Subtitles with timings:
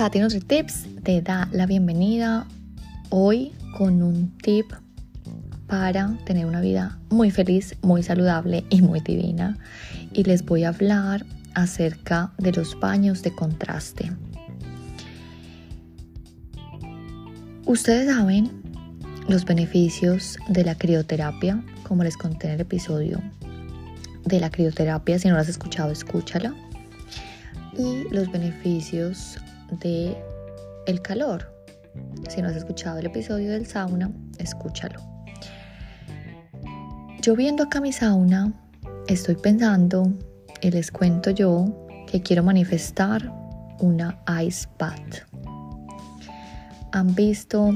[0.00, 2.46] Tati Tips te da la bienvenida
[3.10, 4.72] hoy con un tip
[5.66, 9.58] para tener una vida muy feliz, muy saludable y muy divina.
[10.14, 14.10] Y les voy a hablar acerca de los baños de contraste.
[17.66, 18.50] Ustedes saben
[19.28, 23.20] los beneficios de la crioterapia, como les conté en el episodio
[24.24, 25.18] de la crioterapia.
[25.18, 26.54] Si no lo has escuchado, escúchala.
[27.76, 29.36] Y los beneficios
[29.78, 30.16] de
[30.86, 31.54] el calor.
[32.28, 35.00] Si no has escuchado el episodio del sauna, escúchalo.
[37.22, 38.52] Yo viendo acá mi sauna,
[39.08, 40.12] estoy pensando
[40.60, 43.30] y les cuento yo que quiero manifestar
[43.80, 45.26] una ice bath.
[46.92, 47.70] ¿Han visto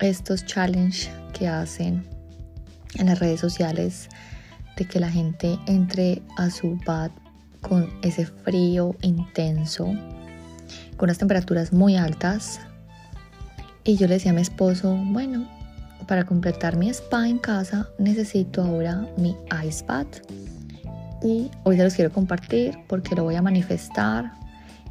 [0.00, 2.06] estos challenges que hacen
[2.94, 4.08] en las redes sociales
[4.76, 7.12] de que la gente entre a su bath
[7.60, 9.92] con ese frío intenso,
[10.98, 12.60] con unas temperaturas muy altas.
[13.84, 15.48] Y yo le decía a mi esposo, bueno,
[16.06, 20.18] para completar mi spa en casa necesito ahora mi ice bath.
[21.22, 24.32] Y hoy se los quiero compartir porque lo voy a manifestar.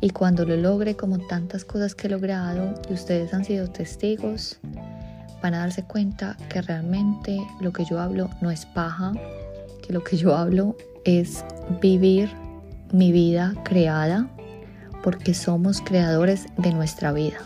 [0.01, 4.57] Y cuando lo logre, como tantas cosas que he logrado y ustedes han sido testigos,
[5.41, 9.13] van a darse cuenta que realmente lo que yo hablo no es paja,
[9.85, 11.43] que lo que yo hablo es
[11.81, 12.29] vivir
[12.91, 14.29] mi vida creada
[15.07, 17.37] porque somos creadores de nuestra vida.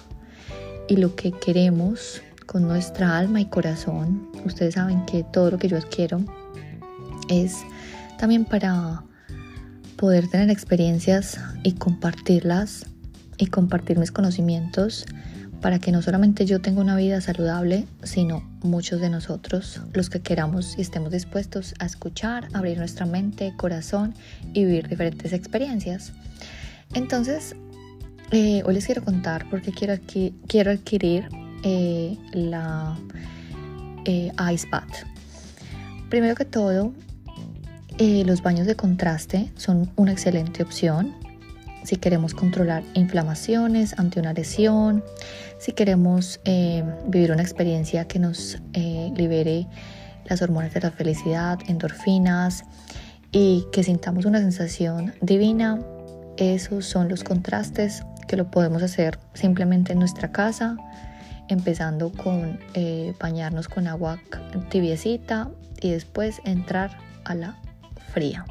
[0.87, 5.67] Y lo que queremos con nuestra alma y corazón, ustedes saben que todo lo que
[5.67, 6.25] yo quiero
[7.29, 7.59] es
[8.17, 9.03] también para
[9.95, 12.87] poder tener experiencias y compartirlas
[13.37, 15.05] y compartir mis conocimientos
[15.61, 20.21] para que no solamente yo tenga una vida saludable, sino muchos de nosotros, los que
[20.21, 24.15] queramos y estemos dispuestos a escuchar, abrir nuestra mente, corazón
[24.51, 26.11] y vivir diferentes experiencias.
[26.93, 27.55] Entonces,
[28.31, 29.95] eh, hoy les quiero contar porque quiero,
[30.47, 31.29] quiero adquirir
[31.63, 32.97] eh, la
[34.05, 34.31] eh.
[36.09, 36.93] Primero que todo,
[37.99, 41.13] los baños de contraste son una excelente opción
[41.83, 45.03] si queremos controlar inflamaciones ante una lesión,
[45.59, 49.67] si queremos eh, vivir una experiencia que nos eh, libere
[50.25, 52.63] las hormonas de la felicidad, endorfinas
[53.31, 55.79] y que sintamos una sensación divina,
[56.37, 60.77] esos son los contrastes que lo podemos hacer simplemente en nuestra casa,
[61.49, 64.19] empezando con eh, bañarnos con agua
[64.69, 65.49] tibiecita
[65.81, 67.59] y después entrar a la
[68.13, 68.45] fría.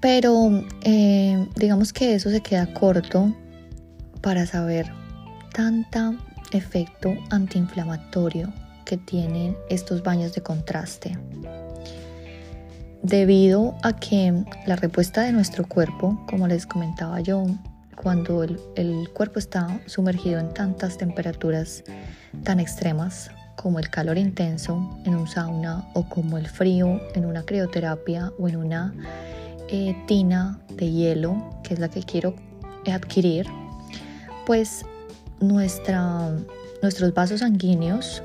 [0.00, 3.34] Pero eh, digamos que eso se queda corto
[4.20, 4.92] para saber
[5.52, 6.14] tanta
[6.52, 8.52] efecto antiinflamatorio
[8.84, 11.18] que tienen estos baños de contraste.
[13.02, 17.44] Debido a que la respuesta de nuestro cuerpo, como les comentaba yo,
[17.94, 21.84] cuando el, cuerpo está sumergido en tantas temperaturas
[22.44, 27.42] tan extremas como el calor intenso en un sauna o como el frío en una
[27.42, 28.94] crioterapia o en una
[29.68, 32.34] eh, tina de hielo, que es la que quiero
[32.90, 33.46] adquirir,
[34.46, 34.84] pues
[35.40, 38.22] nuestros vasos sanguíneos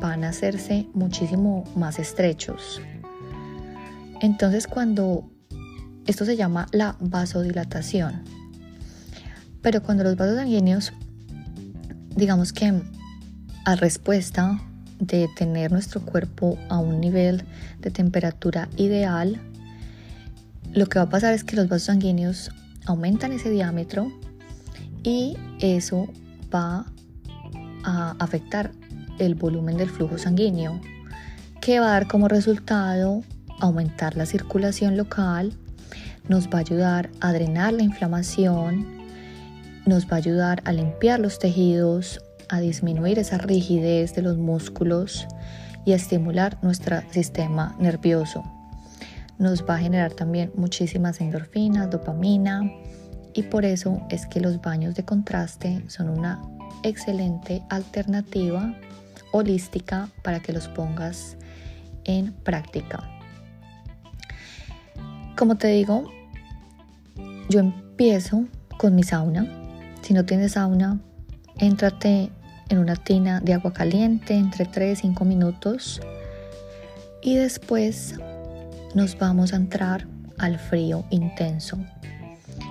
[0.00, 2.80] van a hacerse muchísimo más estrechos.
[4.24, 5.30] Entonces cuando
[6.06, 8.22] esto se llama la vasodilatación,
[9.60, 10.94] pero cuando los vasos sanguíneos,
[12.16, 12.72] digamos que
[13.66, 14.58] a respuesta
[14.98, 17.44] de tener nuestro cuerpo a un nivel
[17.80, 19.38] de temperatura ideal,
[20.72, 22.50] lo que va a pasar es que los vasos sanguíneos
[22.86, 24.10] aumentan ese diámetro
[25.02, 26.08] y eso
[26.52, 26.86] va
[27.84, 28.72] a afectar
[29.18, 30.80] el volumen del flujo sanguíneo,
[31.60, 33.22] que va a dar como resultado
[33.66, 35.52] aumentar la circulación local,
[36.28, 38.86] nos va a ayudar a drenar la inflamación,
[39.86, 45.26] nos va a ayudar a limpiar los tejidos, a disminuir esa rigidez de los músculos
[45.84, 48.42] y a estimular nuestro sistema nervioso
[49.38, 52.70] nos va a generar también muchísimas endorfinas, dopamina
[53.32, 56.40] y por eso es que los baños de contraste son una
[56.82, 58.74] excelente alternativa
[59.32, 61.36] holística para que los pongas
[62.04, 63.13] en práctica.
[65.36, 66.04] Como te digo,
[67.48, 68.44] yo empiezo
[68.78, 69.46] con mi sauna.
[70.02, 71.00] Si no tienes sauna,
[71.58, 72.30] éntrate
[72.68, 76.00] en una tina de agua caliente entre 3 y 5 minutos
[77.22, 78.14] y después
[78.94, 80.06] nos vamos a entrar
[80.38, 81.78] al frío intenso.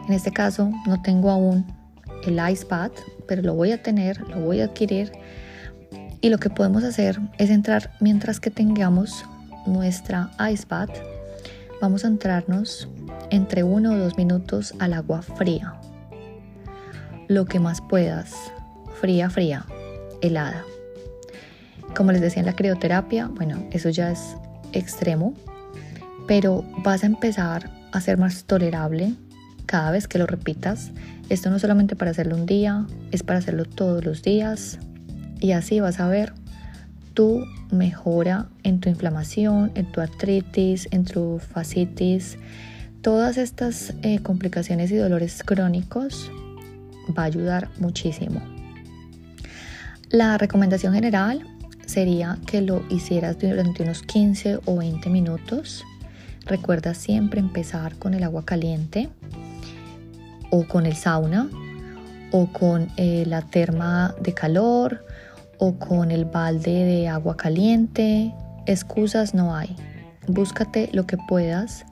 [0.08, 1.66] En este caso no tengo aún
[2.26, 2.94] el ice bath,
[3.28, 5.12] pero lo voy a tener, lo voy a adquirir.
[6.22, 9.26] Y lo que podemos hacer es entrar mientras que tengamos
[9.66, 11.13] nuestra ice bath.
[11.84, 12.88] Vamos a entrarnos
[13.30, 15.74] entre uno o dos minutos al agua fría.
[17.28, 18.34] lo que más puedas,
[19.02, 19.66] fría, fría,
[20.22, 20.64] helada.
[21.94, 24.38] Como les decía en la crioterapia, bueno, eso ya es
[24.72, 25.34] extremo,
[26.26, 29.16] pero vas a empezar a ser más tolerable
[29.66, 30.92] cada vez que lo repitas.
[31.28, 34.80] Esto no solamente para hacerlo un día, es para hacerlo todos los días
[35.42, 36.32] y así vas a ver
[37.14, 42.38] tu mejora en tu inflamación, en tu artritis, en tu fascitis,
[43.02, 46.32] todas estas eh, complicaciones y dolores crónicos
[47.18, 48.42] va a ayudar muchísimo.
[50.10, 51.46] La recomendación general
[51.86, 55.84] sería que lo hicieras durante unos 15 o 20 minutos.
[56.46, 59.10] Recuerda siempre empezar con el agua caliente
[60.50, 61.50] o con el sauna
[62.32, 65.06] o con eh, la terma de calor
[65.58, 68.34] o con el balde de agua caliente.
[68.66, 69.76] Excusas no hay.
[70.28, 71.86] Búscate lo que puedas.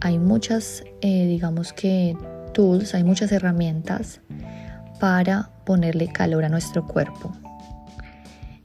[0.00, 2.16] Hay muchas, eh, digamos que,
[2.52, 4.20] tools, hay muchas herramientas
[4.98, 7.32] para ponerle calor a nuestro cuerpo.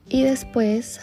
[0.08, 1.00] Y después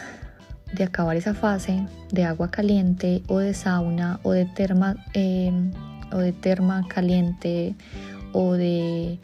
[0.73, 5.71] de acabar esa fase de agua caliente o de sauna o de terma, em,
[6.13, 7.75] o de terma caliente
[8.33, 9.19] o de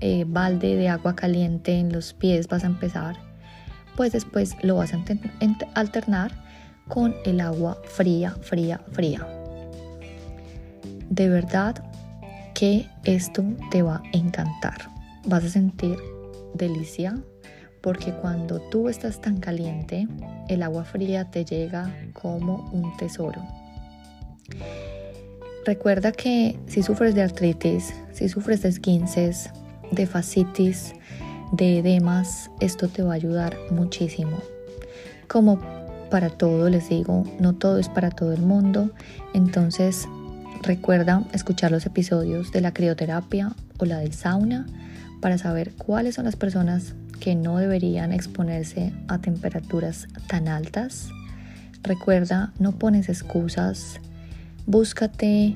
[0.00, 3.16] eh, balde de agua caliente en los pies vas a empezar,
[3.96, 5.02] pues después lo vas a
[5.74, 6.32] alternar
[6.88, 9.26] con el agua fría, fría, fría.
[11.10, 11.82] De verdad
[12.54, 14.88] que esto te va a encantar.
[15.24, 15.96] Vas a sentir
[16.54, 17.16] delicia
[17.80, 20.08] porque cuando tú estás tan caliente,
[20.48, 23.42] el agua fría te llega como un tesoro.
[25.64, 29.50] Recuerda que si sufres de artritis, si sufres de esguinces,
[29.90, 30.94] de fascitis,
[31.52, 34.38] de edemas, esto te va a ayudar muchísimo.
[35.28, 35.60] Como
[36.10, 38.90] para todo, les digo, no todo es para todo el mundo.
[39.34, 40.08] Entonces,
[40.62, 44.66] recuerda escuchar los episodios de la crioterapia o la del sauna
[45.20, 51.08] para saber cuáles son las personas que no deberían exponerse a temperaturas tan altas.
[51.82, 54.00] Recuerda, no pones excusas,
[54.66, 55.54] búscate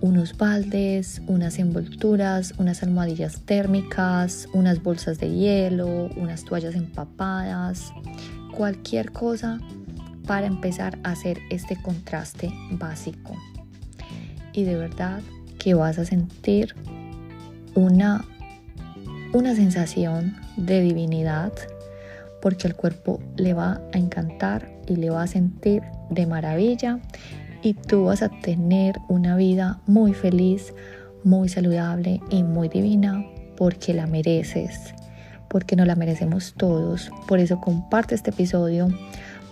[0.00, 7.92] unos baldes, unas envolturas, unas almohadillas térmicas, unas bolsas de hielo, unas toallas empapadas,
[8.56, 9.58] cualquier cosa
[10.26, 13.34] para empezar a hacer este contraste básico.
[14.52, 15.20] Y de verdad
[15.58, 16.74] que vas a sentir
[17.74, 18.24] una,
[19.32, 21.52] una sensación de divinidad
[22.40, 27.00] porque el cuerpo le va a encantar y le va a sentir de maravilla
[27.62, 30.74] y tú vas a tener una vida muy feliz,
[31.24, 33.24] muy saludable y muy divina
[33.56, 34.94] porque la mereces,
[35.48, 37.10] porque no la merecemos todos.
[37.26, 38.88] Por eso comparte este episodio,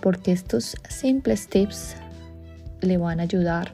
[0.01, 1.95] porque estos simples tips
[2.81, 3.73] le van a ayudar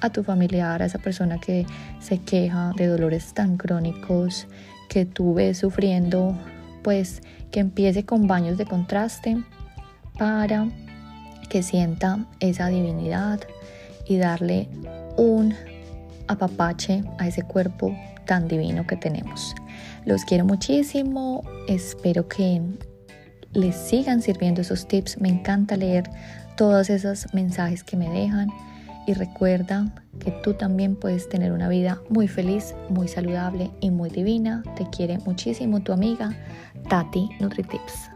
[0.00, 1.64] a tu familiar, a esa persona que
[2.00, 4.46] se queja de dolores tan crónicos
[4.88, 6.36] que tú ves sufriendo,
[6.82, 9.42] pues que empiece con baños de contraste
[10.18, 10.68] para
[11.48, 13.40] que sienta esa divinidad,
[14.12, 14.68] y darle
[15.16, 15.54] un
[16.28, 19.54] apapache a ese cuerpo tan divino que tenemos.
[20.04, 22.60] Los quiero muchísimo, espero que
[23.52, 26.04] les sigan sirviendo esos tips, me encanta leer
[26.56, 28.48] todos esos mensajes que me dejan
[29.06, 34.10] y recuerda que tú también puedes tener una vida muy feliz, muy saludable y muy
[34.10, 34.62] divina.
[34.76, 36.30] Te quiere muchísimo tu amiga
[36.88, 38.10] Tati NutriTips.